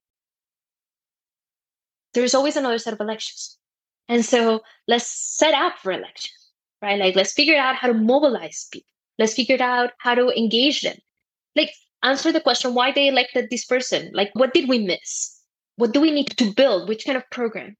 [2.14, 3.58] There's always another set of elections.
[4.10, 6.52] And so let's set up for elections,
[6.82, 7.00] right?
[7.00, 8.88] Like, let's figure out how to mobilize people.
[9.18, 10.98] Let's figure out how to engage them.
[11.56, 11.72] Like,
[12.04, 14.12] answer the question why they elected this person.
[14.14, 15.40] Like, what did we miss?
[15.78, 16.90] What do we need to build?
[16.90, 17.78] Which kind of program?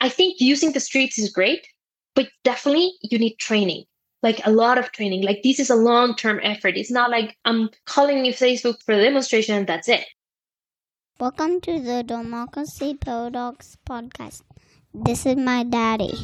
[0.00, 1.66] I think using the streets is great,
[2.14, 3.84] but definitely you need training
[4.26, 5.22] like a lot of training.
[5.22, 6.76] Like this is a long term effort.
[6.76, 10.04] It's not like I'm calling you Facebook for the demonstration and that's it.
[11.20, 14.42] Welcome to the Democracy Paradox podcast.
[14.92, 16.18] This is my daddy.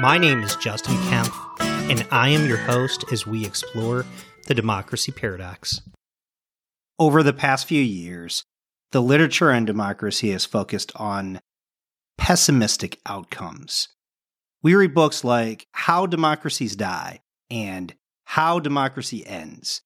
[0.00, 1.36] My name is Justin Kempf,
[1.90, 4.06] and I am your host as we explore
[4.46, 5.82] the democracy paradox.
[6.98, 8.42] Over the past few years,
[8.92, 11.40] the literature on democracy has focused on
[12.18, 13.88] pessimistic outcomes.
[14.62, 17.20] We read books like How Democracies Die
[17.50, 19.82] and How Democracy Ends.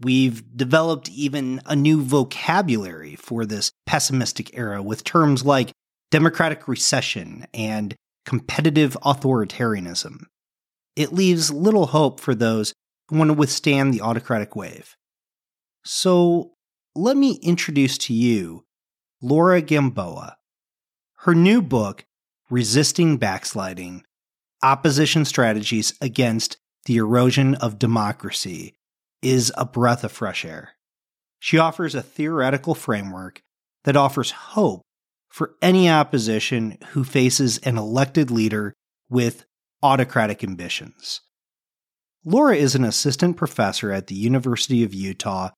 [0.00, 5.72] We've developed even a new vocabulary for this pessimistic era with terms like
[6.10, 10.24] democratic recession and competitive authoritarianism.
[10.96, 12.74] It leaves little hope for those
[13.08, 14.96] who want to withstand the autocratic wave.
[15.84, 16.52] So,
[16.94, 18.64] let me introduce to you
[19.22, 20.36] Laura Gamboa,
[21.26, 22.04] her new book,
[22.50, 24.04] Resisting Backsliding
[24.62, 28.76] Opposition Strategies Against the Erosion of Democracy,
[29.22, 30.74] is a breath of fresh air.
[31.40, 33.42] She offers a theoretical framework
[33.82, 34.82] that offers hope
[35.28, 38.72] for any opposition who faces an elected leader
[39.10, 39.46] with
[39.82, 41.22] autocratic ambitions.
[42.24, 45.50] Laura is an assistant professor at the University of Utah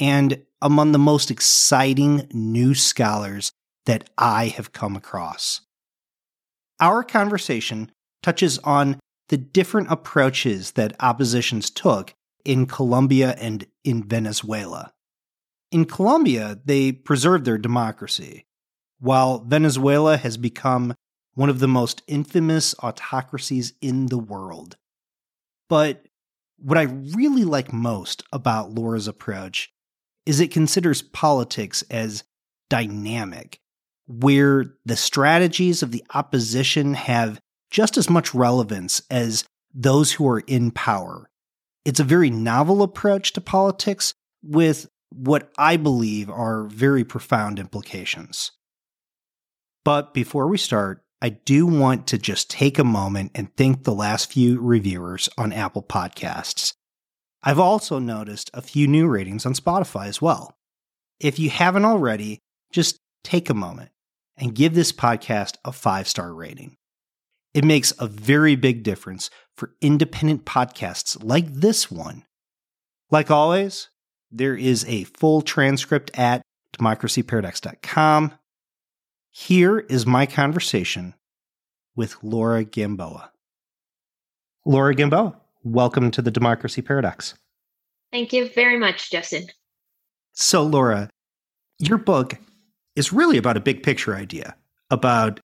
[0.00, 3.52] and among the most exciting new scholars
[3.86, 5.62] that I have come across.
[6.80, 7.90] Our conversation
[8.22, 14.92] touches on the different approaches that oppositions took in Colombia and in Venezuela.
[15.70, 18.44] In Colombia, they preserved their democracy,
[19.00, 20.94] while Venezuela has become
[21.34, 24.76] one of the most infamous autocracies in the world.
[25.68, 26.06] But
[26.58, 29.72] what I really like most about Laura's approach
[30.26, 32.24] is it considers politics as
[32.68, 33.61] dynamic
[34.20, 37.40] where the strategies of the opposition have
[37.70, 41.30] just as much relevance as those who are in power.
[41.84, 44.12] It's a very novel approach to politics
[44.42, 48.52] with what I believe are very profound implications.
[49.84, 53.94] But before we start, I do want to just take a moment and thank the
[53.94, 56.74] last few reviewers on Apple Podcasts.
[57.42, 60.54] I've also noticed a few new ratings on Spotify as well.
[61.18, 62.40] If you haven't already,
[62.72, 63.91] just take a moment
[64.42, 66.74] and give this podcast a five star rating.
[67.54, 72.24] It makes a very big difference for independent podcasts like this one.
[73.08, 73.88] Like always,
[74.32, 76.42] there is a full transcript at
[76.76, 78.32] democracyparadox.com.
[79.30, 81.14] Here is my conversation
[81.94, 83.30] with Laura Gamboa.
[84.66, 87.34] Laura Gamboa, welcome to the Democracy Paradox.
[88.10, 89.46] Thank you very much, Justin.
[90.32, 91.10] So, Laura,
[91.78, 92.38] your book
[92.96, 94.56] is really about a big picture idea
[94.90, 95.40] about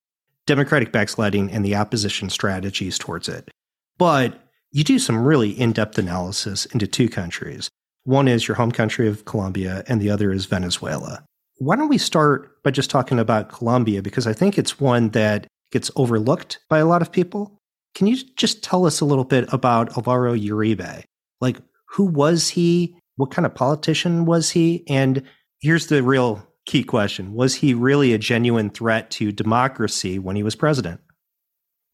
[0.47, 3.51] democratic backsliding and the opposition strategies towards it.
[3.99, 7.69] But you do some really in depth analysis into two countries.
[8.05, 11.25] One is your home country of Colombia, and the other is Venezuela.
[11.59, 14.03] Why don't we start by just talking about Colombia?
[14.03, 17.59] Because I think it's one that gets overlooked by a lot of people.
[17.95, 21.03] Can you just tell us a little bit about Alvaro Uribe?
[21.41, 21.59] Like,
[21.89, 22.97] who was he?
[23.17, 24.85] What kind of politician was he?
[24.89, 25.23] And
[25.61, 30.45] here's the real key question Was he really a genuine threat to democracy when he
[30.45, 31.01] was president?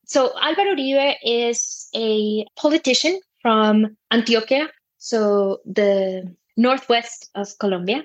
[0.05, 4.69] So, Alvaro Uribe is a politician from Antioquia,
[4.99, 8.03] so the northwest of Colombia.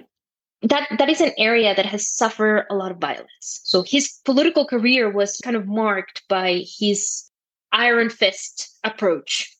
[0.61, 3.61] That, that is an area that has suffered a lot of violence.
[3.63, 7.29] So, his political career was kind of marked by his
[7.73, 9.53] iron fist approach.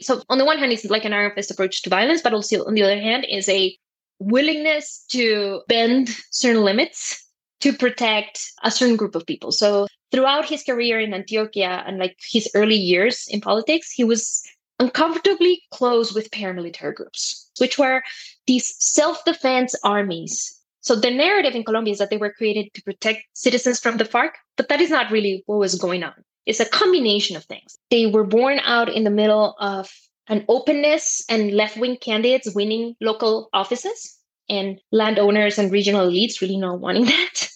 [0.00, 2.64] So, on the one hand, it's like an iron fist approach to violence, but also
[2.64, 3.76] on the other hand, is a
[4.18, 7.20] willingness to bend certain limits
[7.60, 9.52] to protect a certain group of people.
[9.52, 14.42] So, throughout his career in Antioquia and like his early years in politics, he was
[14.78, 18.02] uncomfortably close with paramilitary groups, which were
[18.46, 20.60] these self defense armies.
[20.82, 24.04] So the narrative in Colombia is that they were created to protect citizens from the
[24.04, 26.12] FARC, but that is not really what was going on.
[26.44, 27.78] It's a combination of things.
[27.90, 29.90] They were born out in the middle of
[30.28, 34.18] an openness and left wing candidates winning local offices
[34.48, 37.48] and landowners and regional elites really not wanting that.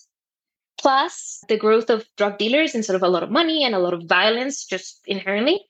[0.80, 3.78] Plus the growth of drug dealers and sort of a lot of money and a
[3.78, 5.60] lot of violence just inherently.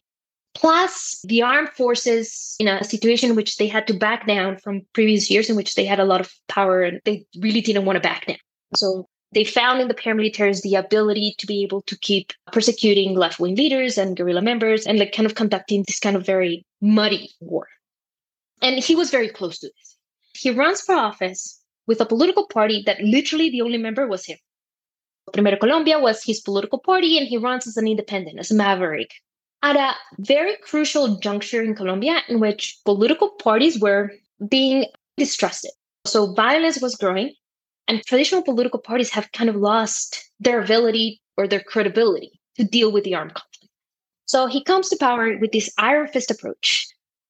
[0.55, 4.83] Plus the armed forces in a situation in which they had to back down from
[4.93, 7.97] previous years in which they had a lot of power and they really didn't want
[7.97, 8.39] to back down.
[8.75, 13.39] So they found in the paramilitaries the ability to be able to keep persecuting left
[13.39, 17.31] wing leaders and guerrilla members and like kind of conducting this kind of very muddy
[17.41, 17.69] war.
[18.63, 19.97] And he was very close to this.
[20.35, 24.39] He runs for office with a political party that literally the only member was him.
[25.33, 29.11] Primero Colombia was his political party, and he runs as an independent, as a maverick.
[29.63, 34.13] At a very crucial juncture in Colombia, in which political parties were
[34.49, 34.87] being
[35.17, 35.73] distrusted.
[36.07, 37.35] So violence was growing,
[37.88, 42.93] and traditional political parties have kind of lost their ability or their credibility to deal
[42.93, 43.73] with the armed conflict.
[44.26, 46.87] So he comes to power with this iron fist approach.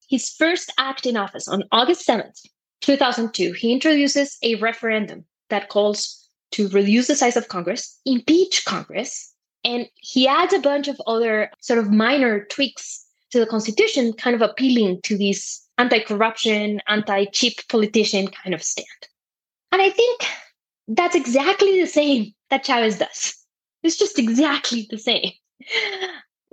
[0.09, 2.41] His first act in office on August 7th,
[2.81, 9.33] 2002, he introduces a referendum that calls to reduce the size of Congress, impeach Congress,
[9.63, 14.35] and he adds a bunch of other sort of minor tweaks to the Constitution, kind
[14.35, 18.87] of appealing to this anti corruption, anti cheap politician kind of stand.
[19.71, 20.25] And I think
[20.89, 23.35] that's exactly the same that Chavez does.
[23.83, 25.31] It's just exactly the same.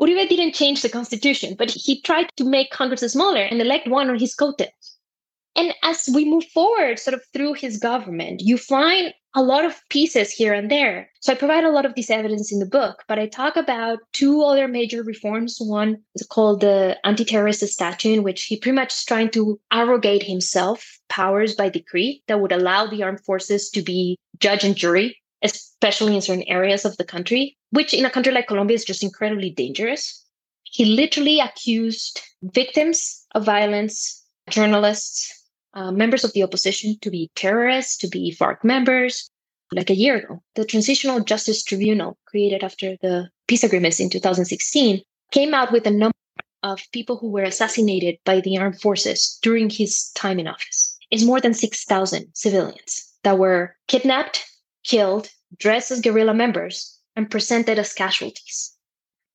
[0.00, 4.10] Uribe didn't change the constitution, but he tried to make Congress smaller and elect one
[4.10, 4.95] on his coattails.
[5.56, 9.80] And as we move forward, sort of through his government, you find a lot of
[9.90, 11.10] pieces here and there.
[11.20, 13.98] So I provide a lot of this evidence in the book, but I talk about
[14.12, 15.56] two other major reforms.
[15.58, 20.22] One is called the anti-terrorist statute, in which he pretty much is trying to arrogate
[20.22, 25.18] himself powers by decree that would allow the armed forces to be judge and jury,
[25.42, 29.02] especially in certain areas of the country, which in a country like Colombia is just
[29.02, 30.22] incredibly dangerous.
[30.64, 35.32] He literally accused victims of violence, journalists,
[35.76, 39.31] uh, members of the opposition to be terrorists, to be FARC members.
[39.73, 45.02] Like a year ago, the Transitional Justice Tribunal, created after the peace agreements in 2016,
[45.32, 46.14] came out with a number
[46.62, 50.96] of people who were assassinated by the armed forces during his time in office.
[51.11, 54.44] It's more than 6,000 civilians that were kidnapped,
[54.84, 55.28] killed,
[55.58, 58.73] dressed as guerrilla members, and presented as casualties.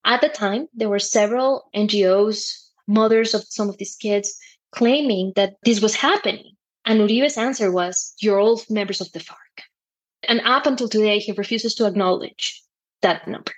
[0.05, 2.51] At the time, there were several NGOs,
[2.87, 4.33] mothers of some of these kids,
[4.71, 6.53] claiming that this was happening.
[6.85, 9.63] And Uribe's answer was, You're all members of the FARC.
[10.27, 12.61] And up until today, he refuses to acknowledge
[13.01, 13.53] that number.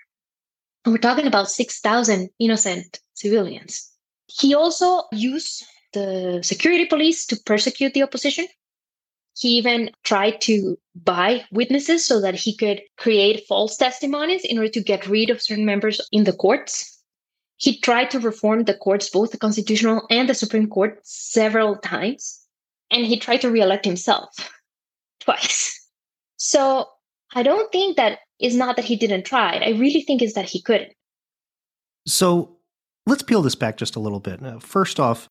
[0.85, 3.89] And we're talking about 6,000 innocent civilians.
[4.27, 5.63] He also used
[5.93, 8.47] the security police to persecute the opposition.
[9.35, 14.69] He even tried to buy witnesses so that he could create false testimonies in order
[14.71, 16.92] to get rid of certain members in the courts.
[17.63, 22.41] He tried to reform the courts, both the Constitutional and the Supreme Court, several times.
[22.91, 24.35] And he tried to reelect himself
[25.21, 25.87] twice.
[26.35, 26.89] So
[27.33, 29.63] I don't think that is not that he didn't try.
[29.65, 30.91] I really think it's that he couldn't.
[32.05, 32.57] So
[33.05, 34.41] let's peel this back just a little bit.
[34.41, 35.29] Now, first off,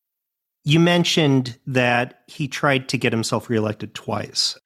[0.64, 4.58] you mentioned that he tried to get himself reelected twice.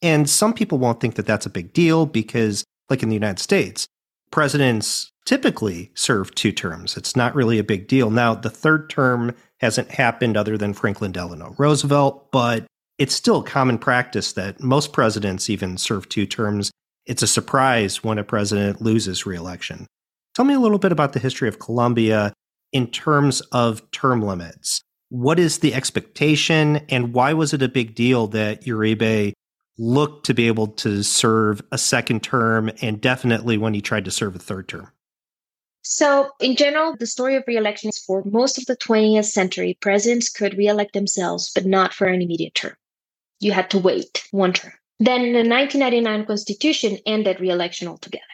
[0.00, 3.38] And some people won't think that that's a big deal because, like in the United
[3.38, 3.86] States,
[4.36, 6.98] presidents typically serve two terms.
[6.98, 8.10] It's not really a big deal.
[8.10, 12.66] Now, the third term hasn't happened other than Franklin Delano Roosevelt, but
[12.98, 16.70] it's still common practice that most presidents even serve two terms.
[17.06, 19.86] It's a surprise when a president loses reelection.
[20.34, 22.34] Tell me a little bit about the history of Colombia
[22.74, 24.82] in terms of term limits.
[25.08, 29.32] What is the expectation, and why was it a big deal that Uribe
[29.78, 34.10] looked to be able to serve a second term and definitely when he tried to
[34.10, 34.90] serve a third term?
[35.82, 40.28] So, in general, the story of re-election is for most of the 20th century, presidents
[40.28, 42.74] could re-elect themselves, but not for an immediate term.
[43.38, 44.72] You had to wait one term.
[44.98, 48.24] Then the 1999 Constitution ended re-election altogether.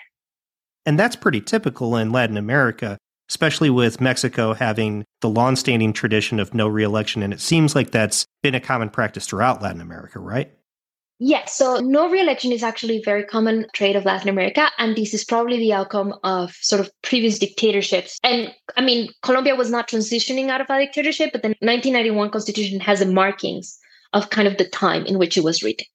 [0.87, 2.97] And that's pretty typical in Latin America,
[3.29, 8.25] especially with Mexico having the long-standing tradition of no re-election, and it seems like that's
[8.43, 10.53] been a common practice throughout Latin America, right?
[11.25, 15.15] Yes, so no re-election is actually a very common trait of Latin America, and this
[15.15, 18.19] is probably the outcome of sort of previous dictatorships.
[18.25, 22.81] And I mean, Colombia was not transitioning out of a dictatorship, but the 1991 constitution
[22.81, 23.79] has the markings
[24.13, 25.87] of kind of the time in which it was written.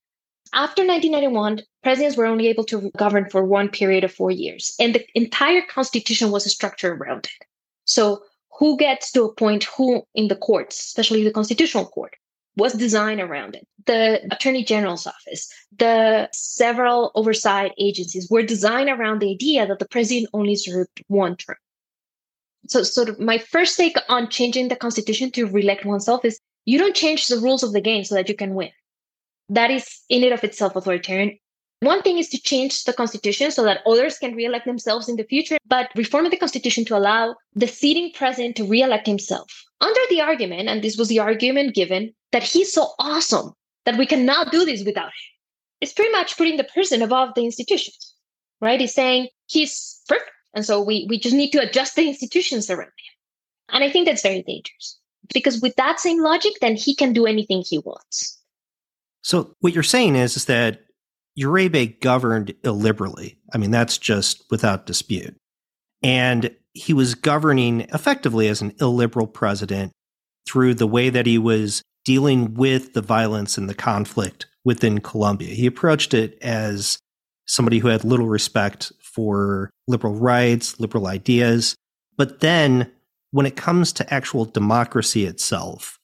[0.54, 4.94] After 1991, presidents were only able to govern for one period of four years, and
[4.94, 7.46] the entire constitution was structured around it.
[7.84, 8.22] So,
[8.58, 12.14] who gets to appoint who in the courts, especially the constitutional court,
[12.58, 13.66] was designed around it.
[13.86, 15.48] The Attorney General's office,
[15.78, 21.36] the several oversight agencies were designed around the idea that the president only served one
[21.36, 21.56] term.
[22.66, 26.78] So, sort of, my first take on changing the constitution to re-elect oneself is you
[26.78, 28.72] don't change the rules of the game so that you can win.
[29.48, 31.38] That is in and of itself authoritarian.
[31.80, 35.24] One thing is to change the constitution so that others can re-elect themselves in the
[35.24, 40.20] future, but reforming the constitution to allow the sitting president to re-elect himself under the
[40.20, 43.52] argument, and this was the argument given, that he's so awesome
[43.84, 45.30] that we cannot do this without him.
[45.80, 48.14] It's pretty much putting the person above the institutions,
[48.60, 48.80] right?
[48.80, 50.30] He's saying he's perfect.
[50.54, 53.14] And so we, we just need to adjust the institutions around him.
[53.70, 54.98] And I think that's very dangerous
[55.32, 58.38] because with that same logic, then he can do anything he wants.
[59.22, 60.80] So what you're saying is, is that
[61.38, 63.36] Uribe governed illiberally.
[63.54, 65.36] I mean, that's just without dispute.
[66.02, 69.92] And he was governing effectively as an illiberal president
[70.46, 75.54] through the way that he was dealing with the violence and the conflict within Colombia.
[75.54, 76.98] He approached it as
[77.46, 81.74] somebody who had little respect for liberal rights, liberal ideas.
[82.16, 82.90] But then
[83.30, 85.98] when it comes to actual democracy itself,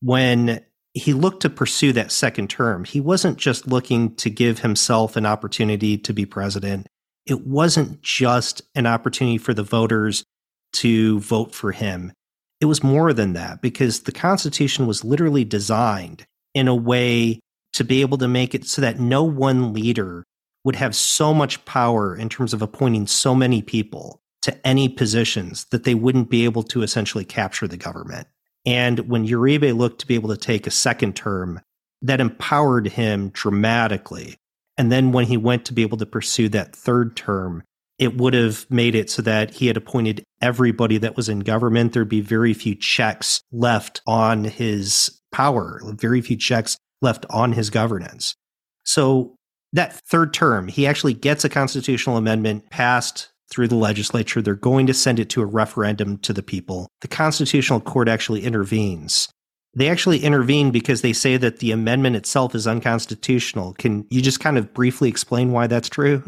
[0.00, 0.64] when
[0.94, 5.26] he looked to pursue that second term, he wasn't just looking to give himself an
[5.26, 6.86] opportunity to be president.
[7.26, 10.24] It wasn't just an opportunity for the voters
[10.74, 12.12] to vote for him.
[12.60, 16.24] It was more than that because the Constitution was literally designed
[16.54, 17.40] in a way
[17.72, 20.24] to be able to make it so that no one leader
[20.64, 25.66] would have so much power in terms of appointing so many people to any positions
[25.70, 28.28] that they wouldn't be able to essentially capture the government.
[28.64, 31.60] And when Uribe looked to be able to take a second term,
[32.02, 34.36] that empowered him dramatically.
[34.78, 37.62] And then when he went to be able to pursue that third term,
[37.98, 41.92] it would have made it so that he had appointed everybody that was in government.
[41.92, 47.70] There'd be very few checks left on his power, very few checks left on his
[47.70, 48.34] governance.
[48.84, 49.36] So
[49.72, 54.40] that third term, he actually gets a constitutional amendment passed through the legislature.
[54.40, 56.88] They're going to send it to a referendum to the people.
[57.02, 59.28] The Constitutional Court actually intervenes.
[59.74, 63.72] They actually intervene because they say that the amendment itself is unconstitutional.
[63.74, 66.22] Can you just kind of briefly explain why that's true?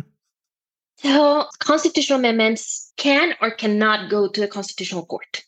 [0.99, 5.43] So, constitutional amendments can or cannot go to the Constitutional Court.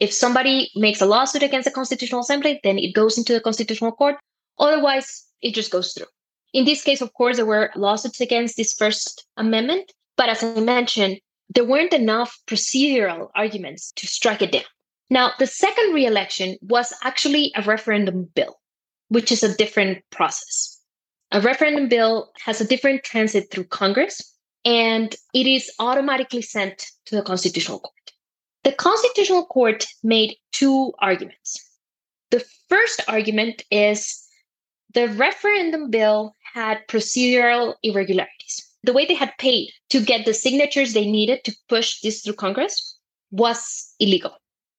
[0.00, 3.92] If somebody makes a lawsuit against the Constitutional Assembly, then it goes into the Constitutional
[3.92, 4.16] Court.
[4.58, 6.06] Otherwise, it just goes through.
[6.52, 9.92] In this case, of course, there were lawsuits against this first amendment.
[10.16, 14.64] But as I mentioned, there weren't enough procedural arguments to strike it down.
[15.10, 18.58] Now, the second re-election was actually a referendum bill,
[19.08, 20.78] which is a different process.
[21.32, 24.34] A referendum bill has a different transit through Congress,
[24.64, 27.94] and it is automatically sent to the Constitutional Court.
[28.64, 31.56] The Constitutional Court made two arguments.
[32.30, 34.26] The first argument is
[34.92, 38.66] the referendum bill had procedural irregularities.
[38.82, 42.34] The way they had paid to get the signatures they needed to push this through
[42.34, 42.98] Congress
[43.30, 44.36] was illegal.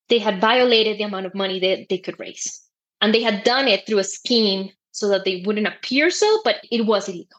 [0.09, 2.61] They had violated the amount of money that they could raise.
[3.01, 6.57] And they had done it through a scheme so that they wouldn't appear so, but
[6.71, 7.37] it was illegal.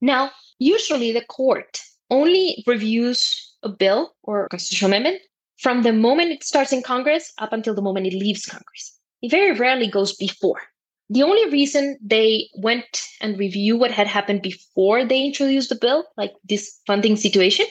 [0.00, 5.22] Now, usually the court only reviews a bill or a constitutional amendment
[5.58, 8.98] from the moment it starts in Congress up until the moment it leaves Congress.
[9.22, 10.60] It very rarely goes before.
[11.08, 16.04] The only reason they went and review what had happened before they introduced the bill,
[16.16, 17.66] like this funding situation,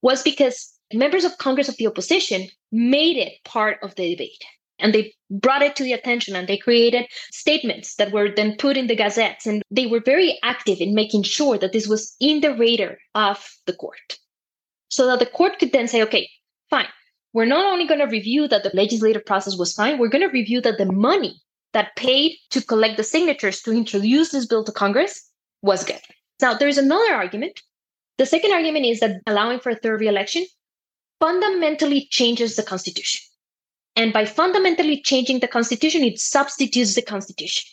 [0.00, 4.44] was because members of Congress of the opposition made it part of the debate.
[4.78, 8.76] And they brought it to the attention and they created statements that were then put
[8.76, 9.46] in the gazettes.
[9.46, 13.48] And they were very active in making sure that this was in the radar of
[13.66, 14.18] the court.
[14.88, 16.28] So that the court could then say, okay,
[16.70, 16.88] fine.
[17.32, 20.32] We're not only going to review that the legislative process was fine, we're going to
[20.32, 21.40] review that the money
[21.72, 25.28] that paid to collect the signatures to introduce this bill to Congress
[25.62, 26.00] was good.
[26.40, 27.60] Now, there's another argument.
[28.18, 30.46] The second argument is that allowing for a third reelection
[31.24, 33.22] fundamentally changes the Constitution.
[33.96, 37.64] And by fundamentally changing the Constitution, it substitutes the Constitution.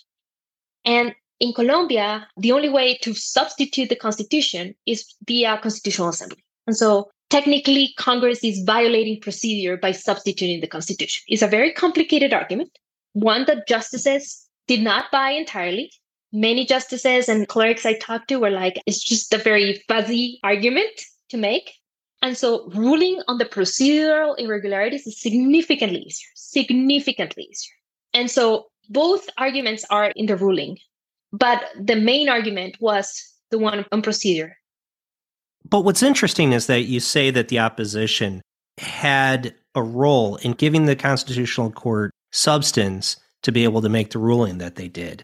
[0.85, 6.41] And in Colombia, the only way to substitute the Constitution is via Constitutional Assembly.
[6.65, 11.21] And so technically, Congress is violating procedure by substituting the Constitution.
[11.27, 12.69] It's a very complicated argument
[13.13, 15.91] one that justices did not buy entirely.
[16.31, 21.01] Many justices and clerics I talked to were like, it's just a very fuzzy argument
[21.27, 21.80] to make.
[22.21, 27.73] And so ruling on the procedural irregularities is significantly easier, significantly easier.
[28.13, 30.77] And so both arguments are in the ruling.
[31.33, 34.57] But the main argument was the one on procedure.
[35.67, 38.41] But what's interesting is that you say that the opposition
[38.77, 44.19] had a role in giving the Constitutional Court substance to be able to make the
[44.19, 45.23] ruling that they did.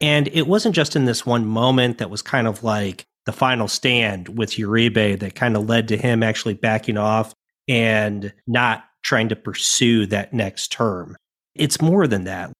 [0.00, 3.68] And it wasn't just in this one moment that was kind of like the final
[3.68, 7.34] stand with Uribe that kind of led to him actually backing off
[7.68, 11.14] and not trying to pursue that next term.
[11.54, 12.50] It's more than that.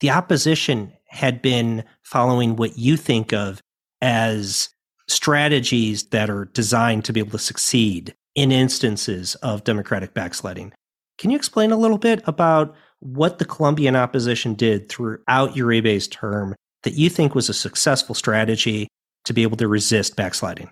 [0.00, 3.62] The opposition had been following what you think of
[4.02, 4.68] as
[5.06, 10.74] strategies that are designed to be able to succeed in instances of democratic backsliding.
[11.16, 16.54] Can you explain a little bit about what the Colombian opposition did throughout Uribe's term
[16.82, 18.88] that you think was a successful strategy
[19.24, 20.70] to be able to resist backsliding?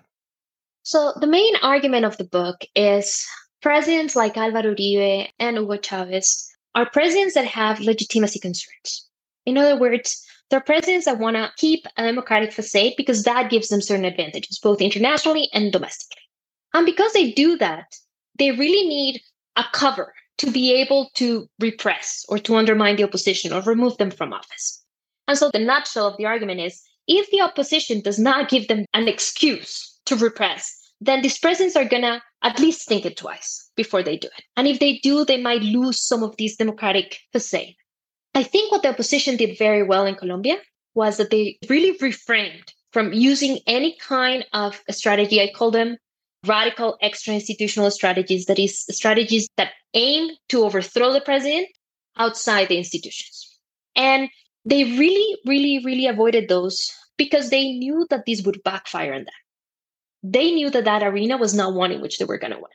[0.83, 3.25] So, the main argument of the book is
[3.61, 9.07] presidents like Álvaro Uribe and Hugo Chavez are presidents that have legitimacy concerns.
[9.45, 13.67] In other words, they're presidents that want to keep a democratic facade because that gives
[13.67, 16.21] them certain advantages, both internationally and domestically.
[16.73, 17.95] And because they do that,
[18.37, 19.21] they really need
[19.55, 24.11] a cover to be able to repress or to undermine the opposition or remove them
[24.11, 24.83] from office.
[25.27, 28.85] And so the nutshell of the argument is if the opposition does not give them
[28.93, 33.69] an excuse to repress, then these presidents are going to at least think it twice
[33.75, 34.43] before they do it.
[34.55, 37.75] And if they do, they might lose some of these democratic facade.
[38.35, 40.57] I think what the opposition did very well in Colombia
[40.93, 45.41] was that they really refrained from using any kind of strategy.
[45.41, 45.97] I call them
[46.45, 51.67] radical extra institutional strategies, that is, strategies that aim to overthrow the president
[52.17, 53.59] outside the institutions.
[53.95, 54.29] And
[54.67, 59.33] they really, really, really avoided those because they knew that this would backfire on them.
[60.23, 62.65] They knew that that arena was not one in which they were going to win.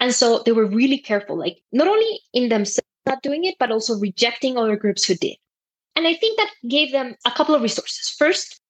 [0.00, 3.70] And so they were really careful, like not only in themselves not doing it, but
[3.70, 5.36] also rejecting other groups who did.
[5.94, 8.14] And I think that gave them a couple of resources.
[8.18, 8.60] First,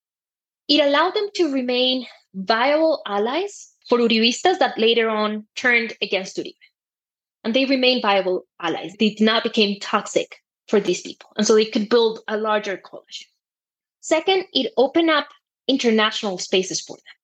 [0.68, 6.54] it allowed them to remain viable allies for Uribistas that later on turned against Uribe.
[7.44, 8.94] And they remained viable allies.
[8.98, 10.36] They did not become toxic
[10.68, 11.30] for these people.
[11.36, 13.28] And so they could build a larger coalition.
[14.00, 15.28] Second, it opened up
[15.68, 17.16] international spaces for them.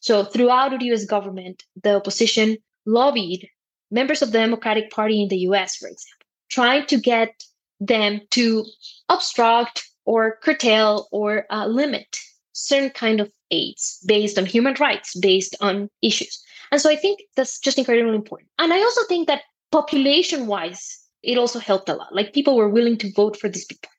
[0.00, 3.48] So throughout the US government, the opposition lobbied
[3.90, 7.44] members of the Democratic Party in the US, for example, trying to get
[7.80, 8.64] them to
[9.08, 12.18] obstruct or curtail or uh, limit
[12.52, 16.42] certain kind of aids based on human rights, based on issues.
[16.70, 18.50] And so I think that's just incredibly important.
[18.58, 22.14] And I also think that population wise, it also helped a lot.
[22.14, 23.90] Like people were willing to vote for these people.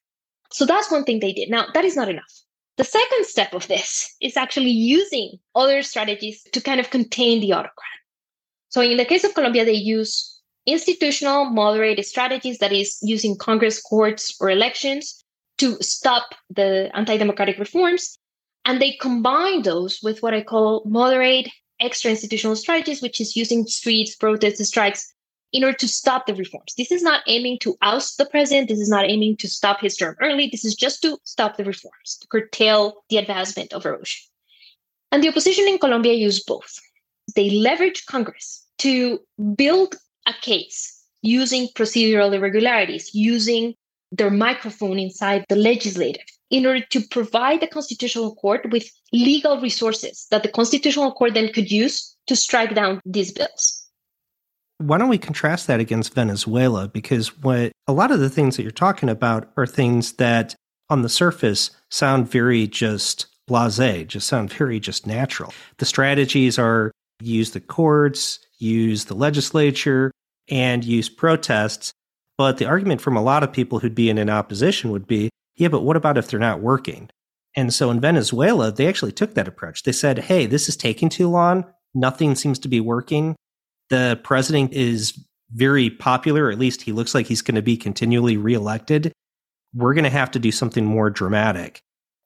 [0.52, 1.50] So that's one thing they did.
[1.50, 2.32] Now, that is not enough.
[2.78, 7.54] The second step of this is actually using other strategies to kind of contain the
[7.54, 8.00] autocrat.
[8.70, 13.82] So in the case of Colombia, they use institutional moderate strategies, that is, using Congress,
[13.82, 15.24] courts, or elections
[15.60, 18.18] to stop the anti democratic reforms.
[18.66, 23.68] And they combine those with what I call moderate extra institutional strategies, which is using
[23.68, 25.14] streets, protests, strikes
[25.54, 26.74] in order to stop the reforms.
[26.78, 28.68] This is not aiming to oust the president.
[28.68, 30.50] This is not aiming to stop his term early.
[30.52, 34.24] This is just to stop the reforms, to curtail the advancement of erosion.
[35.12, 36.80] And the opposition in Colombia used both.
[37.36, 39.20] They leveraged Congress to
[39.56, 39.96] build
[40.28, 43.76] a case using procedural irregularities, using
[44.12, 50.28] their microphone inside the legislative in order to provide the Constitutional Court with legal resources
[50.32, 53.83] that the Constitutional Court then could use to strike down these bills.
[54.86, 56.88] Why don't we contrast that against Venezuela?
[56.88, 60.56] Because what a lot of the things that you're talking about are things that
[60.90, 65.54] on the surface sound very just blase, just sound very just natural.
[65.78, 66.92] The strategies are
[67.22, 70.12] use the courts, use the legislature,
[70.50, 71.94] and use protests.
[72.38, 75.30] But the argument from a lot of people who'd be in an opposition would be,
[75.56, 77.10] yeah, but what about if they're not working?
[77.56, 79.84] And so in Venezuela, they actually took that approach.
[79.84, 81.66] They said, hey, this is taking too long.
[81.94, 83.36] Nothing seems to be working.
[83.90, 85.18] The president is
[85.54, 89.12] very popular, at least he looks like he's going to be continually reelected.
[89.74, 91.82] We're going to have to do something more dramatic.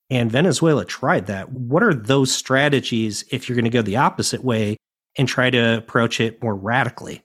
[0.09, 1.51] And Venezuela tried that.
[1.51, 4.77] What are those strategies if you're going to go the opposite way
[5.17, 7.23] and try to approach it more radically?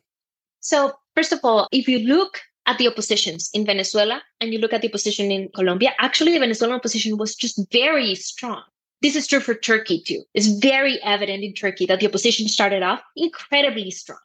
[0.61, 4.73] So, first of all, if you look at the oppositions in Venezuela and you look
[4.73, 8.63] at the opposition in Colombia, actually, the Venezuelan opposition was just very strong.
[9.03, 10.23] This is true for Turkey too.
[10.33, 14.21] It's very evident in Turkey that the opposition started off incredibly strong.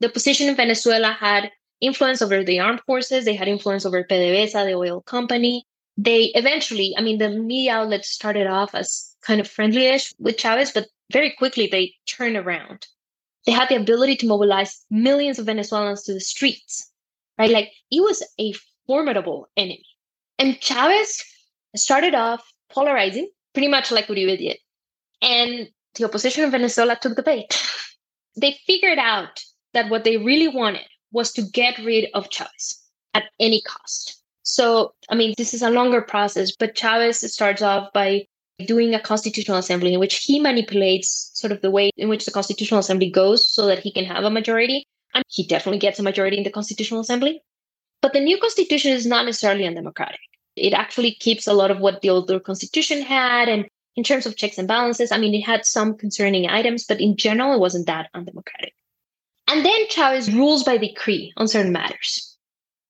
[0.00, 4.66] The opposition in Venezuela had influence over the armed forces, they had influence over PDVSA,
[4.66, 5.66] the oil company.
[5.96, 10.72] They eventually, I mean, the media outlets started off as kind of friendly-ish with Chavez,
[10.72, 12.86] but very quickly they turned around
[13.44, 16.90] they had the ability to mobilize millions of Venezuelans to the streets,
[17.38, 17.50] right?
[17.50, 18.54] Like it was a
[18.86, 19.84] formidable enemy.
[20.38, 21.22] And Chavez
[21.76, 24.58] started off polarizing pretty much like Uribe did.
[25.22, 27.62] And the opposition in Venezuela took the bait.
[28.36, 32.82] they figured out that what they really wanted was to get rid of Chavez
[33.14, 34.20] at any cost.
[34.42, 38.26] So, I mean, this is a longer process, but Chavez starts off by
[38.66, 42.30] doing a constitutional assembly in which he manipulates sort of the way in which the
[42.30, 44.86] constitutional assembly goes so that he can have a majority.
[45.14, 47.40] And he definitely gets a majority in the constitutional assembly.
[48.02, 50.20] But the new constitution is not necessarily undemocratic.
[50.56, 53.48] It actually keeps a lot of what the older constitution had.
[53.48, 57.00] And in terms of checks and balances, I mean, it had some concerning items, but
[57.00, 58.74] in general, it wasn't that undemocratic.
[59.48, 62.36] And then Chavez rules by decree on certain matters.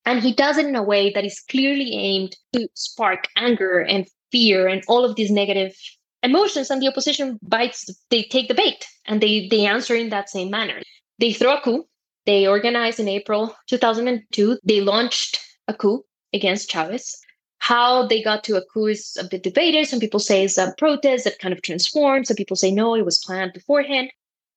[0.07, 4.07] And he does it in a way that is clearly aimed to spark anger and
[4.31, 5.75] fear and all of these negative
[6.23, 6.71] emotions.
[6.71, 10.51] And the opposition bites, they take the bait and they, they answer in that same
[10.51, 10.83] manner.
[11.19, 11.87] They throw a coup.
[12.27, 14.59] They organized in April 2002.
[14.65, 17.17] They launched a coup against Chavez.
[17.71, 19.87] How they got to a coup uh, is a bit debated.
[19.87, 22.27] Some people say it's a protest that kind of transformed.
[22.27, 24.11] Some people say no, it was planned beforehand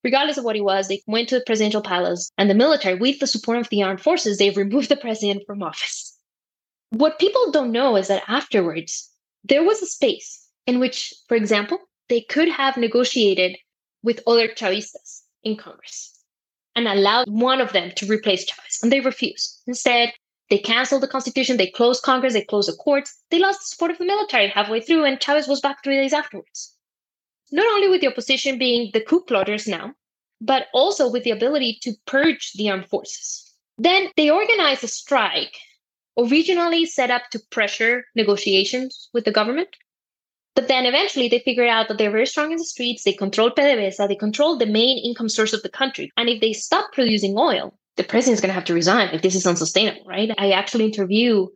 [0.07, 3.19] regardless of what it was, they went to the presidential palace and the military, with
[3.19, 6.17] the support of the armed forces, they removed the president from office.
[6.91, 9.11] What people don't know is that afterwards,
[9.43, 13.57] there was a space in which, for example, they could have negotiated
[14.01, 16.17] with other Chavistas in Congress
[16.75, 19.61] and allowed one of them to replace Chavez, and they refused.
[19.67, 20.13] Instead,
[20.49, 23.91] they canceled the constitution, they closed Congress, they closed the courts, they lost the support
[23.91, 26.77] of the military halfway through, and Chavez was back three days afterwards
[27.51, 29.93] not only with the opposition being the coup plotters now,
[30.41, 33.53] but also with the ability to purge the armed forces.
[33.77, 35.57] Then they organized a strike,
[36.17, 39.69] originally set up to pressure negotiations with the government.
[40.55, 43.03] But then eventually they figured out that they're very strong in the streets.
[43.03, 46.11] They control PDVSA, they control the main income source of the country.
[46.17, 49.35] And if they stop producing oil, the president's going to have to resign if this
[49.35, 50.31] is unsustainable, right?
[50.37, 51.47] I actually interview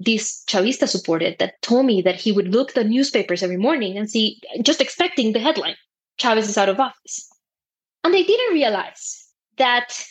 [0.00, 4.10] this Chavista supported that told me that he would look the newspapers every morning and
[4.10, 5.76] see, just expecting the headline,
[6.18, 7.28] Chavez is out of office.
[8.02, 9.26] And they didn't realize
[9.58, 10.02] that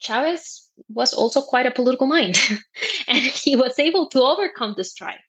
[0.00, 2.38] Chavez was also quite a political mind
[3.08, 5.20] and he was able to overcome the strike.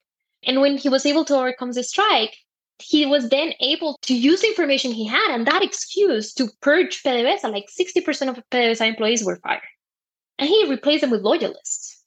[0.43, 2.35] And when he was able to overcome the strike,
[2.81, 7.03] he was then able to use the information he had and that excuse to purge
[7.03, 7.51] PDVSA.
[7.51, 9.61] Like 60% of PDVSA employees were fired.
[10.39, 11.97] And he replaced them with loyalists.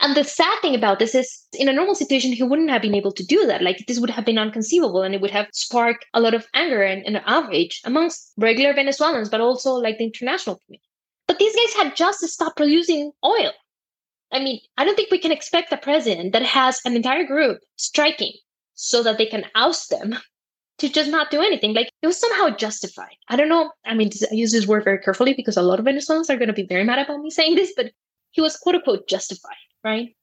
[0.00, 2.94] And the sad thing about this is, in a normal situation, he wouldn't have been
[2.94, 3.62] able to do that.
[3.62, 6.82] Like, this would have been unconceivable and it would have sparked a lot of anger
[6.82, 10.88] and, and outrage amongst regular Venezuelans, but also like the international community.
[11.28, 13.52] But these guys had just stopped producing oil.
[14.32, 17.60] I mean, I don't think we can expect a president that has an entire group
[17.76, 18.32] striking
[18.74, 20.16] so that they can oust them
[20.78, 21.74] to just not do anything.
[21.74, 23.16] Like it was somehow justified.
[23.28, 23.70] I don't know.
[23.84, 26.48] I mean, I use this word very carefully because a lot of Venezuelans are going
[26.48, 27.92] to be very mad about me saying this, but
[28.30, 30.14] he was quote unquote justified right?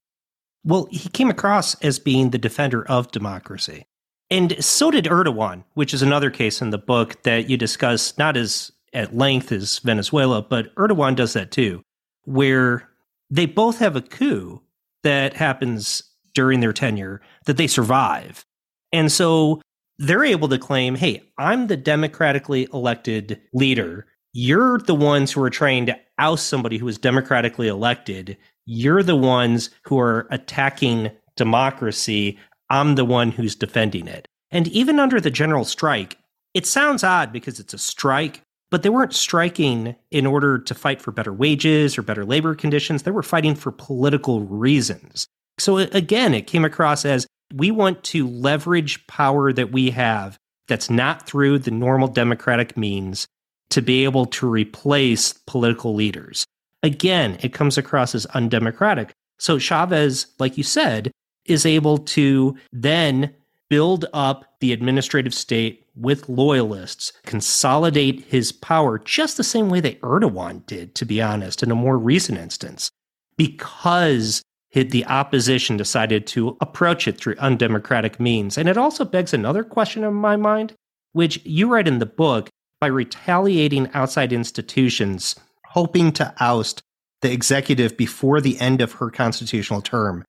[0.63, 3.85] Well, he came across as being the defender of democracy.
[4.29, 8.38] And so did Erdogan, which is another case in the book that you discuss not
[8.38, 11.81] as at length as Venezuela, but Erdogan does that too,
[12.25, 12.89] where
[13.29, 14.62] they both have a coup
[15.03, 18.43] that happens during their tenure that they survive.
[18.91, 19.62] And so
[19.99, 24.07] they're able to claim, hey, I'm the democratically elected leader.
[24.33, 28.38] You're the ones who are trying to oust somebody who was democratically elected
[28.71, 32.38] you're the ones who are attacking democracy.
[32.69, 34.27] I'm the one who's defending it.
[34.51, 36.19] And even under the general strike,
[36.53, 41.01] it sounds odd because it's a strike, but they weren't striking in order to fight
[41.01, 43.01] for better wages or better labor conditions.
[43.01, 45.25] They were fighting for political reasons.
[45.57, 50.89] So again, it came across as we want to leverage power that we have that's
[50.89, 53.27] not through the normal democratic means
[53.69, 56.45] to be able to replace political leaders
[56.83, 59.12] again, it comes across as undemocratic.
[59.38, 61.12] So Chavez, like you said,
[61.45, 63.33] is able to then
[63.69, 69.99] build up the administrative state with loyalists, consolidate his power just the same way that
[70.01, 72.89] Erdogan did, to be honest, in a more recent instance,
[73.38, 74.41] because
[74.73, 78.58] the opposition decided to approach it through undemocratic means.
[78.58, 80.73] And it also begs another question in my mind,
[81.13, 86.82] which you write in the book by retaliating outside institutions hoping to oust
[87.21, 90.23] the executive before the end of her constitutional term.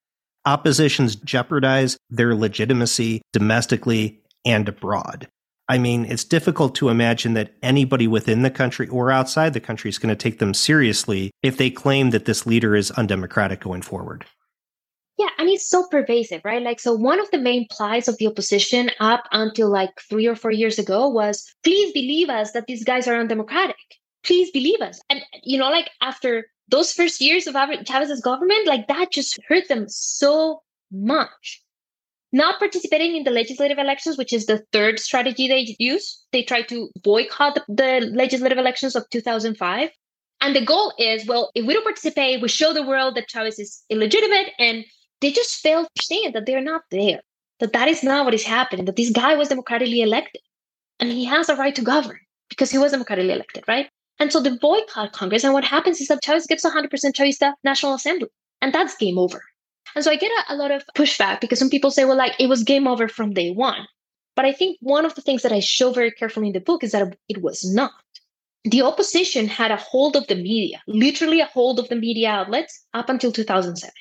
[0.45, 5.29] Oppositions jeopardize their legitimacy domestically and abroad.
[5.71, 9.89] I mean, it's difficult to imagine that anybody within the country or outside the country
[9.89, 13.83] is going to take them seriously if they claim that this leader is undemocratic going
[13.83, 14.27] forward.
[15.17, 16.63] Yeah, and it's so pervasive, right?
[16.63, 20.35] Like, so one of the main plies of the opposition up until like three or
[20.35, 23.77] four years ago was please believe us that these guys are undemocratic
[24.25, 25.01] please believe us.
[25.09, 29.69] And, you know, like after those first years of Chavez's government, like that just hurt
[29.69, 31.63] them so much.
[32.33, 36.25] Not participating in the legislative elections, which is the third strategy they use.
[36.33, 39.91] They try to boycott the, the legislative elections of 2005.
[40.43, 43.59] And the goal is, well, if we don't participate, we show the world that Chavez
[43.59, 44.53] is illegitimate.
[44.59, 44.85] And
[45.21, 47.21] they just fail to understand that they're not there,
[47.59, 50.41] that that is not what is happening, that this guy was democratically elected
[51.01, 53.89] and he has a right to govern because he was democratically elected, right?
[54.19, 55.45] And so they boycott Congress.
[55.45, 58.29] And what happens is that Chavez gets 100% Chavista National Assembly.
[58.61, 59.43] And that's game over.
[59.95, 62.35] And so I get a, a lot of pushback because some people say, well, like
[62.39, 63.87] it was game over from day one.
[64.37, 66.85] But I think one of the things that I show very carefully in the book
[66.85, 67.93] is that it was not.
[68.65, 72.85] The opposition had a hold of the media, literally a hold of the media outlets
[72.95, 73.93] up until 2007.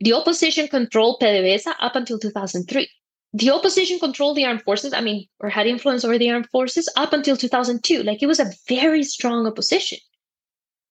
[0.00, 2.88] The opposition controlled PDVSA up until 2003.
[3.32, 6.88] The opposition controlled the armed forces, I mean, or had influence over the armed forces
[6.96, 8.02] up until 2002.
[8.02, 9.98] Like it was a very strong opposition.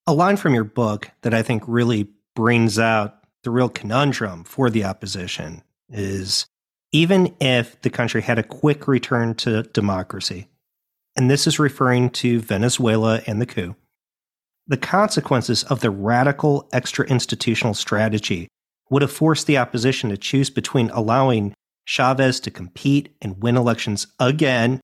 [0.07, 4.69] A line from your book that I think really brings out the real conundrum for
[4.69, 6.45] the opposition is
[6.91, 10.47] even if the country had a quick return to democracy,
[11.15, 13.75] and this is referring to Venezuela and the coup,
[14.67, 18.47] the consequences of the radical extra institutional strategy
[18.89, 21.53] would have forced the opposition to choose between allowing
[21.85, 24.79] Chavez to compete and win elections again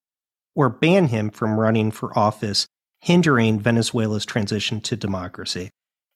[0.56, 2.68] or ban him from running for office,
[3.00, 5.70] hindering Venezuela's transition to democracy.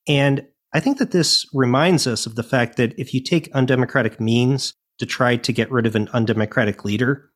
[0.08, 4.19] And I think that this reminds us of the fact that if you take undemocratic
[4.19, 7.29] means to try to get rid of an undemocratic leader,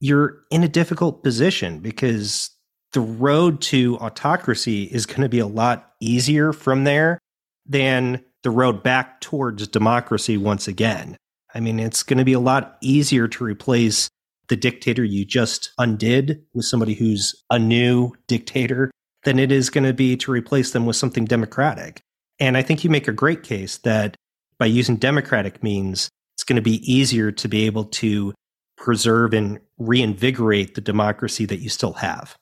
[0.00, 2.50] you're in a difficult position because
[2.92, 7.18] the road to autocracy is going to be a lot easier from there
[7.66, 11.16] than the road back towards democracy once again.
[11.54, 14.08] I mean, it's going to be a lot easier to replace
[14.48, 18.90] the dictator you just undid with somebody who's a new dictator
[19.24, 22.02] than it is going to be to replace them with something democratic.
[22.40, 24.16] And I think you make a great case that
[24.58, 28.34] by using democratic means, it's going to be easier to be able to
[28.76, 32.34] preserve and reinvigorate the democracy that you still have.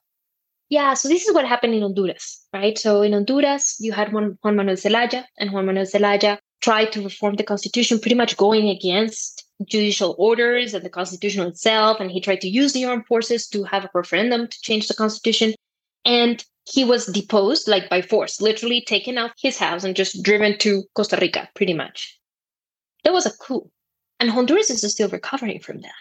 [0.70, 2.78] Yeah, so this is what happened in Honduras, right?
[2.78, 7.36] So in Honduras, you had Juan, Manuel Zelaya, and Juan Manuel Zelaya tried to reform
[7.36, 11.98] the constitution, pretty much going against judicial orders and the constitution itself.
[12.00, 14.94] And he tried to use the armed forces to have a referendum to change the
[14.94, 15.54] constitution.
[16.04, 20.58] And he was deposed like by force, literally taken out his house and just driven
[20.58, 22.18] to Costa Rica, pretty much.
[23.04, 23.70] That was a coup.
[24.20, 25.92] And Honduras is still recovering from that.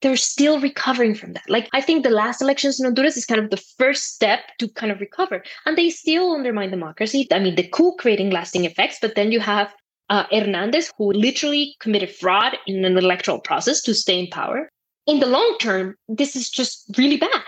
[0.00, 1.48] They're still recovering from that.
[1.48, 4.68] Like, I think the last elections in Honduras is kind of the first step to
[4.68, 5.44] kind of recover.
[5.64, 7.28] And they still undermine democracy.
[7.30, 9.72] I mean, the coup creating lasting effects, but then you have
[10.08, 14.68] uh, Hernandez, who literally committed fraud in an electoral process to stay in power.
[15.06, 17.42] In the long term, this is just really bad.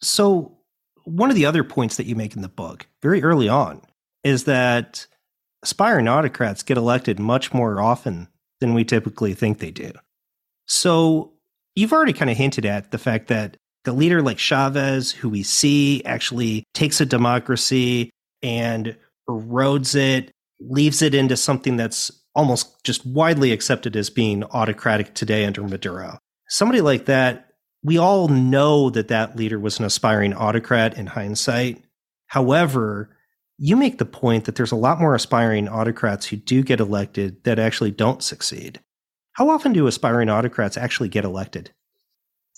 [0.00, 0.57] So,
[1.08, 3.80] one of the other points that you make in the book very early on
[4.24, 5.06] is that
[5.62, 8.28] aspiring autocrats get elected much more often
[8.60, 9.90] than we typically think they do.
[10.66, 11.32] So
[11.74, 15.42] you've already kind of hinted at the fact that the leader like Chavez, who we
[15.42, 18.10] see actually takes a democracy
[18.42, 18.96] and
[19.28, 25.44] erodes it, leaves it into something that's almost just widely accepted as being autocratic today
[25.44, 26.18] under Maduro.
[26.48, 27.47] Somebody like that
[27.82, 31.82] we all know that that leader was an aspiring autocrat in hindsight.
[32.26, 33.16] However,
[33.56, 37.42] you make the point that there's a lot more aspiring autocrats who do get elected
[37.44, 38.80] that actually don't succeed.
[39.32, 41.72] How often do aspiring autocrats actually get elected?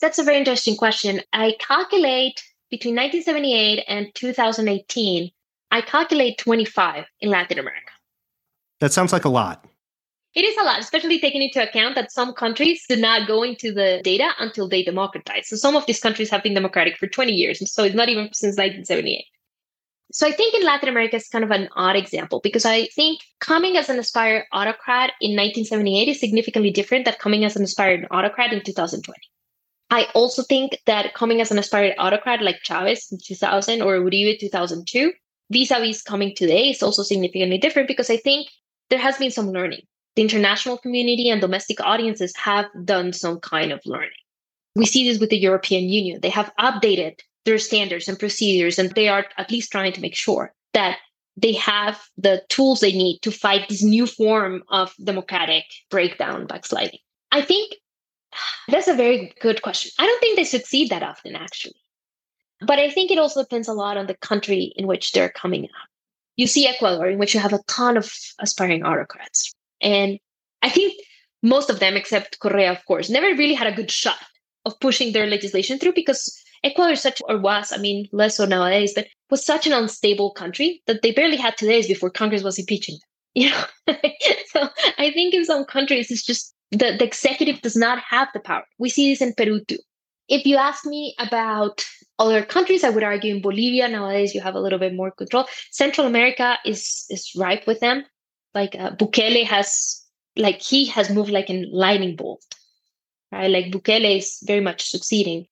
[0.01, 1.21] That's a very interesting question.
[1.33, 5.31] I calculate between 1978 and 2018,
[5.71, 7.93] I calculate 25 in Latin America.
[8.81, 9.67] That sounds like a lot.
[10.33, 13.73] It is a lot, especially taking into account that some countries did not go into
[13.73, 15.47] the data until they democratized.
[15.47, 17.59] So some of these countries have been democratic for 20 years.
[17.73, 19.25] So it's not even since 1978.
[20.13, 23.21] So I think in Latin America is kind of an odd example because I think
[23.41, 28.07] coming as an aspired autocrat in 1978 is significantly different than coming as an aspired
[28.11, 29.19] autocrat in 2020.
[29.91, 34.39] I also think that coming as an aspired autocrat like Chavez in 2000 or Uribe
[34.39, 35.13] 2002,
[35.51, 38.49] vis-a-vis coming today is also significantly different because I think
[38.89, 39.83] there has been some learning
[40.21, 44.11] the international community and domestic audiences have done some kind of learning.
[44.75, 46.21] We see this with the European Union.
[46.21, 50.15] They have updated their standards and procedures, and they are at least trying to make
[50.15, 50.99] sure that
[51.39, 57.01] they have the tools they need to fight this new form of democratic breakdown, backsliding.
[57.33, 57.77] I think
[58.69, 59.91] that's a very good question.
[59.99, 61.81] I don't think they succeed that often, actually.
[62.61, 65.65] But I think it also depends a lot on the country in which they're coming
[65.65, 65.89] up.
[66.37, 70.19] You see Ecuador, in which you have a ton of aspiring autocrats, and
[70.63, 70.95] I think
[71.43, 74.19] most of them, except Correa, of course, never really had a good shot
[74.67, 78.45] of pushing their legislation through because Ecuador is such, or was, I mean, less so
[78.45, 82.43] nowadays, but was such an unstable country that they barely had two days before Congress
[82.43, 83.09] was impeaching them.
[83.35, 83.65] You know,
[84.47, 88.41] so I think in some countries it's just The, the executive does not have the
[88.41, 88.65] power.
[88.79, 89.79] We see this in Peru too.
[90.29, 91.85] If you ask me about
[92.19, 95.47] other countries, I would argue in Bolivia nowadays you have a little bit more control.
[95.73, 98.05] Central America is is ripe with them.
[98.55, 100.05] Like uh, Bukele has,
[100.37, 102.45] like he has moved like a lightning bolt,
[103.31, 103.51] right?
[103.51, 105.47] Like Bukele is very much succeeding.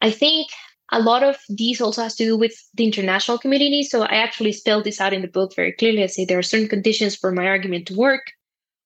[0.00, 0.48] I think
[0.90, 3.82] a lot of these also has to do with the international community.
[3.82, 6.02] So I actually spelled this out in the book very clearly.
[6.02, 8.32] I say there are certain conditions for my argument to work.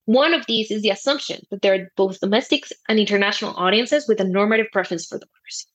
[0.07, 4.21] One of these is the assumption that there are both domestic and international audiences with
[4.21, 5.67] a normative preference for democracy.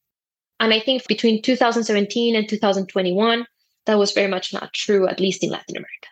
[0.59, 3.45] And I think between 2017 and 2021,
[3.85, 6.07] that was very much not true, at least in Latin America.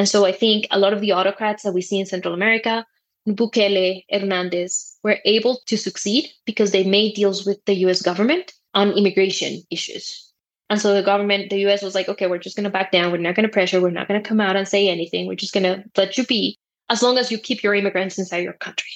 [0.00, 2.86] And so I think a lot of the autocrats that we see in Central America,
[3.28, 8.92] Bukele, Hernandez, were able to succeed because they made deals with the US government on
[8.92, 10.32] immigration issues.
[10.70, 13.12] And so the government, the US was like, okay, we're just going to back down.
[13.12, 13.78] We're not going to pressure.
[13.78, 15.26] We're not going to come out and say anything.
[15.26, 16.56] We're just going to let you be
[16.88, 18.90] as long as you keep your immigrants inside your country.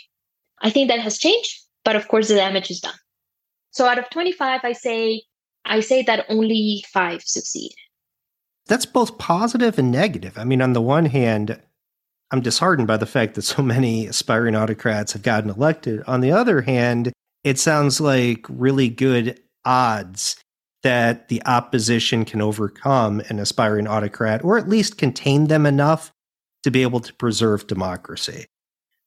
[0.63, 2.99] I think that has changed, but of course the damage is done.
[3.73, 5.25] So out of 25, I say
[5.67, 7.75] I say that only 5 succeed.
[8.67, 10.39] That's both positive and negative.
[10.39, 11.61] I mean, on the one hand,
[12.31, 16.03] I'm disheartened by the fact that so many aspiring autocrats have gotten elected.
[16.07, 20.37] On the other hand, it sounds like really good odds
[20.83, 26.13] that the opposition can overcome an aspiring autocrat or at least contain them enough
[26.63, 28.47] to be able to preserve democracy.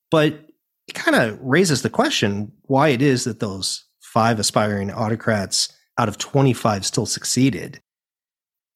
[0.09, 0.45] But
[0.87, 6.07] it kind of raises the question why it is that those five aspiring autocrats out
[6.07, 7.79] of 25 still succeeded.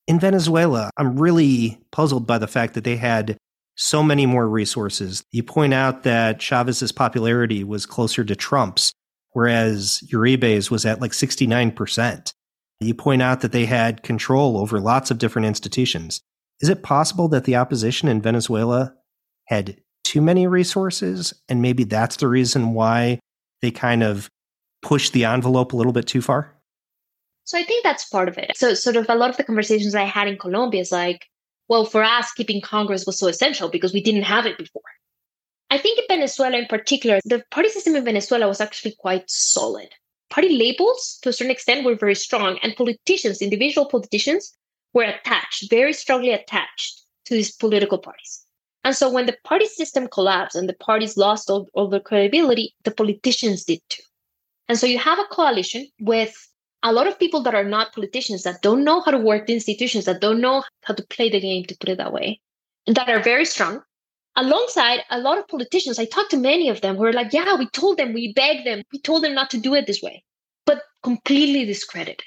[0.08, 3.38] In Venezuela, I'm really puzzled by the fact that they had
[3.76, 5.24] so many more resources.
[5.32, 8.94] You point out that Chavez's popularity was closer to Trump's
[9.32, 12.34] whereas Uribe's was at like 69%.
[12.80, 16.22] You point out that they had control over lots of different institutions.
[16.62, 18.94] Is it possible that the opposition in Venezuela
[19.46, 21.34] had too many resources?
[21.48, 23.20] And maybe that's the reason why
[23.62, 24.30] they kind of
[24.82, 26.56] pushed the envelope a little bit too far?
[27.44, 28.52] So I think that's part of it.
[28.56, 31.26] So, sort of a lot of the conversations I had in Colombia is like,
[31.68, 34.84] well, for us, keeping Congress was so essential because we didn't have it before.
[35.70, 39.90] I think in Venezuela in particular, the party system in Venezuela was actually quite solid.
[40.30, 44.54] Party labels, to a certain extent, were very strong, and politicians, individual politicians,
[44.94, 48.46] were attached, very strongly attached to these political parties.
[48.84, 52.76] And so when the party system collapsed and the parties lost all, all their credibility,
[52.84, 54.04] the politicians did too.
[54.68, 56.36] And so you have a coalition with
[56.84, 59.54] a lot of people that are not politicians, that don't know how to work the
[59.54, 62.40] institutions, that don't know how to play the game, to put it that way,
[62.88, 63.82] that are very strong,
[64.36, 67.56] alongside a lot of politicians, I talked to many of them who are like, yeah,
[67.56, 70.24] we told them, we begged them, we told them not to do it this way,
[70.66, 72.24] but completely discredited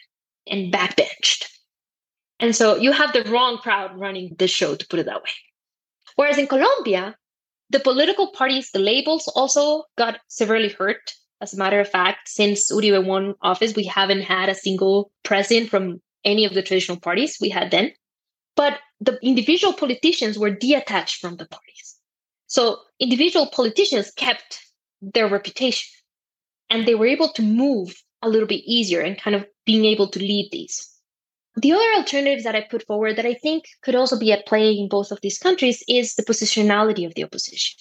[0.46, 1.46] and backbenched.
[2.40, 5.30] And so you have the wrong crowd running the show, to put it that way.
[6.16, 7.16] Whereas in Colombia,
[7.70, 11.14] the political parties, the labels also got severely hurt.
[11.44, 15.68] As a matter of fact, since Uribe won office, we haven't had a single president
[15.68, 17.92] from any of the traditional parties we had then.
[18.56, 21.96] But the individual politicians were detached from the parties.
[22.46, 24.58] So individual politicians kept
[25.02, 25.86] their reputation
[26.70, 30.08] and they were able to move a little bit easier and kind of being able
[30.12, 30.88] to lead these.
[31.56, 34.72] The other alternatives that I put forward that I think could also be at play
[34.72, 37.76] in both of these countries is the positionality of the opposition.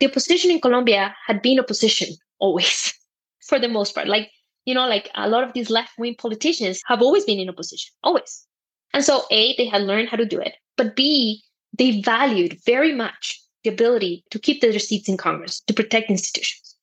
[0.00, 2.92] The opposition in Colombia had been opposition always,
[3.46, 4.08] for the most part.
[4.08, 4.30] Like,
[4.64, 7.92] you know, like a lot of these left wing politicians have always been in opposition,
[8.02, 8.46] always.
[8.92, 11.42] And so, A, they had learned how to do it, but B,
[11.78, 16.76] they valued very much the ability to keep their seats in Congress, to protect institutions.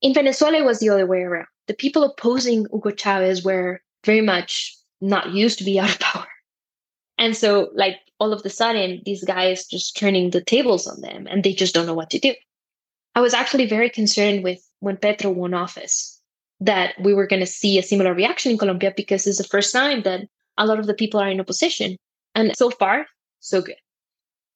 [0.00, 1.46] In Venezuela, it was the other way around.
[1.66, 6.26] The people opposing Hugo Chavez were very much not used to be out of power.
[7.18, 11.26] And so, like, all of a sudden, these guys just turning the tables on them
[11.28, 12.34] and they just don't know what to do.
[13.18, 16.22] I was actually very concerned with when Petro won office
[16.60, 19.72] that we were going to see a similar reaction in Colombia because it's the first
[19.72, 20.20] time that
[20.56, 21.96] a lot of the people are in opposition.
[22.36, 23.06] And so far,
[23.40, 23.74] so good.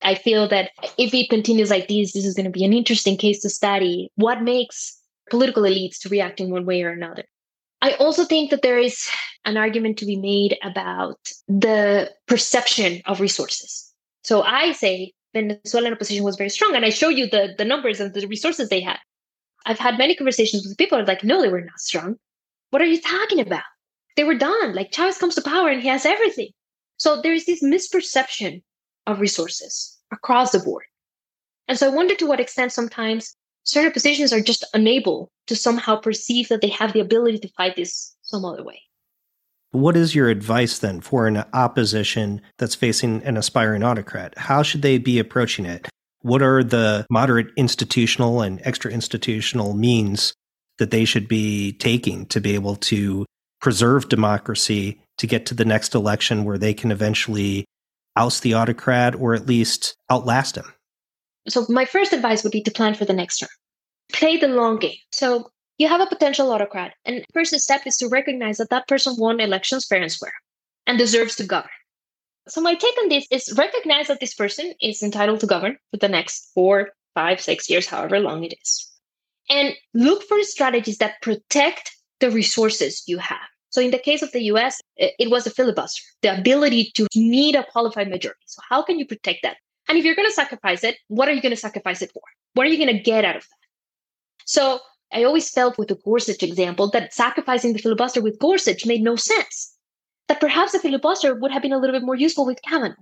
[0.03, 3.17] I feel that if it continues like this, this is going to be an interesting
[3.17, 4.13] case to study.
[4.15, 4.97] What makes
[5.29, 7.25] political elites to react in one way or another?
[7.81, 9.09] I also think that there is
[9.45, 11.19] an argument to be made about
[11.49, 13.93] the perception of resources.
[14.23, 18.01] So I say Venezuelan opposition was very strong, and I show you the, the numbers
[18.01, 18.99] and the resources they had.
[19.65, 22.17] I've had many conversations with people like, no, they were not strong.
[22.71, 23.63] What are you talking about?
[24.17, 24.75] They were done.
[24.75, 26.49] Like Chavez comes to power and he has everything.
[26.97, 28.63] So there is this misperception
[29.07, 30.85] of resources across the board.
[31.69, 35.97] And so I wonder to what extent sometimes certain positions are just unable to somehow
[35.97, 38.83] perceive that they have the ability to fight this some other way.
[39.73, 44.37] What is your advice then for an opposition that's facing an aspiring autocrat?
[44.37, 45.89] How should they be approaching it?
[46.21, 50.35] What are the moderate institutional and extra institutional means
[50.79, 53.25] that they should be taking to be able to
[53.61, 57.65] preserve democracy to get to the next election where they can eventually
[58.17, 60.71] oust the autocrat or at least outlast him?
[61.49, 63.49] So, my first advice would be to plan for the next term.
[64.13, 64.99] Play the long game.
[65.13, 69.15] So, you have a potential autocrat, and first step is to recognize that that person
[69.19, 70.35] won elections fair and square
[70.87, 71.71] and deserves to govern.
[72.49, 75.97] So, my take on this is recognize that this person is entitled to govern for
[75.99, 78.91] the next four, five, six years, however long it is.
[79.49, 83.41] And look for strategies that protect the resources you have.
[83.71, 87.55] So in the case of the US, it was a filibuster, the ability to need
[87.55, 88.43] a qualified majority.
[88.47, 89.57] So how can you protect that?
[89.89, 92.23] And if you're going to sacrifice it, what are you going to sacrifice it for?
[92.55, 94.45] What are you going to get out of that?
[94.45, 94.81] So
[95.13, 99.17] I always felt with the Gorsuch example that sacrificing the filibuster with Gorsuch made no
[99.17, 99.75] sense.
[100.29, 102.95] That perhaps the filibuster would have been a little bit more useful with Kavanaugh.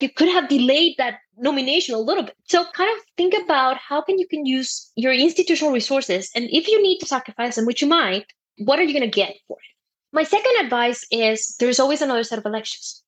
[0.00, 2.36] You could have delayed that nomination a little bit.
[2.44, 6.68] So kind of think about how can you can use your institutional resources and if
[6.68, 8.26] you need to sacrifice them, which you might,
[8.58, 9.76] what are you going to get for it?
[10.12, 13.02] My second advice is there's always another set of elections.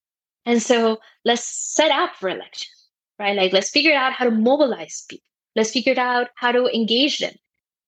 [0.47, 3.37] And so let's set up for elections, right?
[3.37, 5.29] Like let's figure out how to mobilize people.
[5.57, 7.35] Let's figure out how to engage them.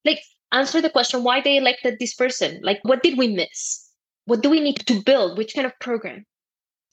[0.05, 0.23] Like
[0.53, 2.61] answer the question why they elected this person.
[2.63, 3.89] Like what did we miss?
[4.27, 5.39] What do we need to build?
[5.39, 6.25] Which kind of program?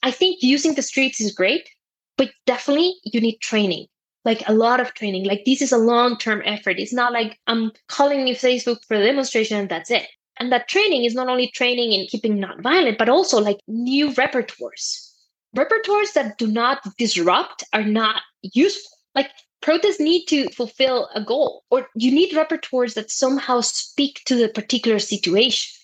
[0.02, 1.68] I think using the streets is great,
[2.16, 3.86] but definitely you need training
[4.28, 5.24] like a lot of training.
[5.24, 6.78] Like this is a long term effort.
[6.78, 10.06] It's not like I'm calling you Facebook for the demonstration and that's it.
[10.38, 14.10] And that training is not only training in keeping not violent, but also like new
[14.10, 15.12] repertoires.
[15.56, 18.98] Repertoires that do not disrupt are not useful.
[19.14, 19.30] Like
[19.60, 24.48] protests need to fulfill a goal, or you need repertoires that somehow speak to the
[24.48, 25.74] particular situation.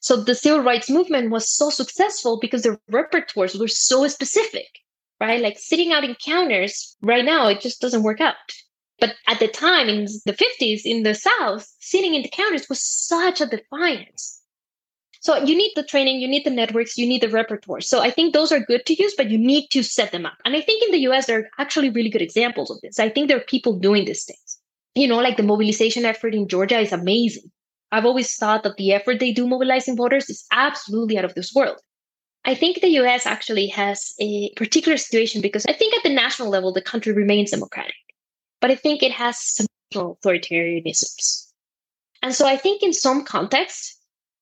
[0.00, 4.68] So the civil rights movement was so successful because the repertoires were so specific,
[5.20, 5.42] right?
[5.42, 8.36] Like sitting out encounters right now, it just doesn't work out.
[8.98, 12.80] But at the time in the 50s in the South, sitting in the counters was
[12.80, 14.35] such a defiance.
[15.26, 17.80] So you need the training, you need the networks, you need the repertoire.
[17.80, 20.38] So I think those are good to use, but you need to set them up.
[20.44, 23.00] And I think in the US, there are actually really good examples of this.
[23.00, 24.58] I think there are people doing these things.
[24.94, 27.50] You know, like the mobilization effort in Georgia is amazing.
[27.90, 31.52] I've always thought that the effort they do mobilizing voters is absolutely out of this
[31.52, 31.80] world.
[32.44, 36.50] I think the US actually has a particular situation because I think at the national
[36.50, 37.96] level, the country remains democratic
[38.60, 41.46] but I think it has some authoritarianisms.
[42.22, 43.95] And so I think in some contexts,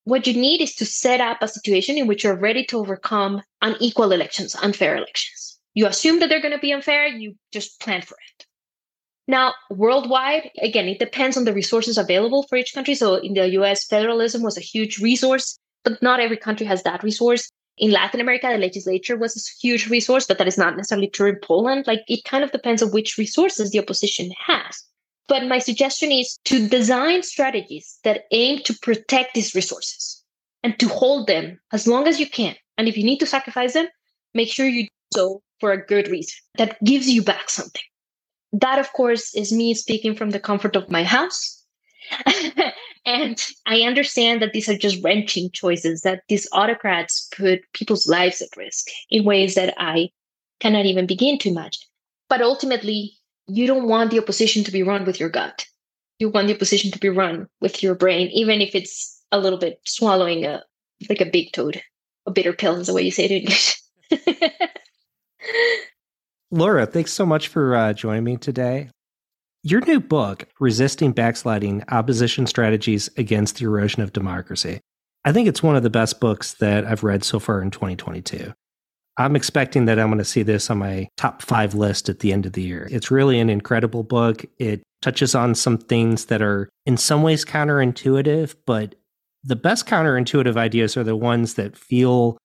[0.04, 3.42] what you need is to set up a situation in which you're ready to overcome
[3.62, 5.58] unequal elections, unfair elections.
[5.72, 8.46] You assume that they're going to be unfair, you just plan for it.
[9.26, 12.94] Now, worldwide, again, it depends on the resources available for each country.
[12.94, 17.02] So in the US, federalism was a huge resource, but not every country has that
[17.02, 17.50] resource.
[17.78, 21.30] In Latin America, the legislature was a huge resource, but that is not necessarily true
[21.30, 21.86] in Poland.
[21.86, 24.84] Like it kind of depends on which resources the opposition has.
[25.26, 30.22] But my suggestion is to design strategies that aim to protect these resources
[30.62, 32.54] and to hold them as long as you can.
[32.76, 33.86] And if you need to sacrifice them,
[34.34, 37.82] make sure you do so for a good reason that gives you back something.
[38.52, 41.64] That, of course, is me speaking from the comfort of my house.
[43.06, 48.40] And I understand that these are just wrenching choices, that these autocrats put people's lives
[48.40, 50.10] at risk in ways that I
[50.60, 51.82] cannot even begin to imagine.
[52.30, 53.12] But ultimately,
[53.46, 55.66] you don't want the opposition to be run with your gut.
[56.18, 59.58] You want the opposition to be run with your brain, even if it's a little
[59.58, 60.62] bit swallowing a
[61.08, 61.82] like a big toad.
[62.26, 63.82] A bitter pill is the way you say it in English.
[66.50, 68.88] Laura, thanks so much for uh, joining me today.
[69.62, 74.80] Your new book, Resisting Backsliding Opposition Strategies Against the Erosion of Democracy,
[75.24, 78.52] I think it's one of the best books that I've read so far in 2022.
[79.16, 82.32] I'm expecting that I'm going to see this on my top five list at the
[82.32, 82.88] end of the year.
[82.90, 84.44] It's really an incredible book.
[84.58, 88.94] It touches on some things that are in some ways counterintuitive, but
[89.44, 92.38] the best counterintuitive ideas are the ones that feel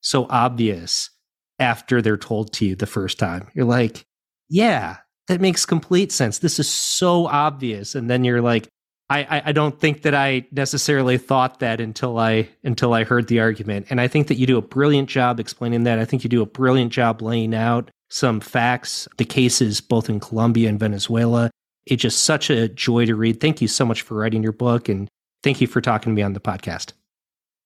[0.00, 1.10] so obvious
[1.58, 3.48] after they're told to you the first time.
[3.54, 4.04] You're like,
[4.48, 4.98] yeah,
[5.28, 6.38] that makes complete sense.
[6.38, 7.94] This is so obvious.
[7.94, 8.68] And then you're like,
[9.10, 13.38] I, I, don't think that I necessarily thought that until I until I heard the
[13.38, 13.86] argument.
[13.90, 15.98] And I think that you do a brilliant job explaining that.
[15.98, 20.20] I think you do a brilliant job laying out some facts, the cases both in
[20.20, 21.50] Colombia and Venezuela.
[21.86, 23.40] It's just such a joy to read.
[23.40, 25.06] Thank you so much for writing your book and
[25.42, 26.92] thank you for talking to me on the podcast.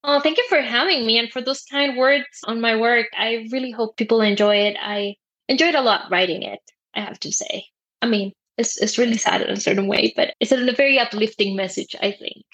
[0.02, 3.06] Oh, thank you for having me and for those kind words on my work.
[3.16, 4.76] I really hope people enjoy it.
[4.80, 5.14] I
[5.48, 6.60] enjoyed a lot writing it.
[6.94, 7.66] I have to say.
[8.02, 11.56] I mean, it's, it's really sad in a certain way, but it's a very uplifting
[11.56, 12.44] message, I think.